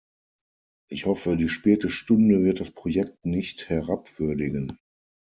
Ich 0.89 1.05
hoffe, 1.05 1.37
die 1.37 1.47
späte 1.47 1.87
Stunde 1.91 2.43
wird 2.43 2.59
das 2.59 2.71
Projekt 2.71 3.23
nicht 3.23 3.69
herabwürdigen. 3.69 4.75